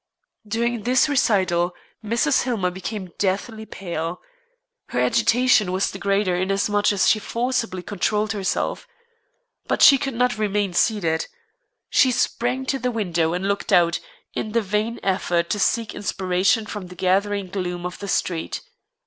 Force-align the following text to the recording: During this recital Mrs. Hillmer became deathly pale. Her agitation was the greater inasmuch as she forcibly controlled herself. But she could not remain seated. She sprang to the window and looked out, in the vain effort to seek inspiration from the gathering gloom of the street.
During 0.47 0.81
this 0.81 1.07
recital 1.07 1.75
Mrs. 2.03 2.41
Hillmer 2.41 2.71
became 2.71 3.11
deathly 3.19 3.67
pale. 3.67 4.19
Her 4.87 4.99
agitation 4.99 5.71
was 5.71 5.91
the 5.91 5.99
greater 5.99 6.35
inasmuch 6.35 6.91
as 6.91 7.07
she 7.07 7.19
forcibly 7.19 7.83
controlled 7.83 8.31
herself. 8.31 8.87
But 9.67 9.83
she 9.83 9.99
could 9.99 10.15
not 10.15 10.39
remain 10.39 10.73
seated. 10.73 11.27
She 11.91 12.09
sprang 12.09 12.65
to 12.65 12.79
the 12.79 12.89
window 12.89 13.33
and 13.35 13.47
looked 13.47 13.71
out, 13.71 13.99
in 14.33 14.53
the 14.53 14.63
vain 14.63 14.99
effort 15.03 15.51
to 15.51 15.59
seek 15.59 15.93
inspiration 15.93 16.65
from 16.65 16.87
the 16.87 16.95
gathering 16.95 17.49
gloom 17.49 17.85
of 17.85 17.99
the 17.99 18.07
street. 18.07 18.61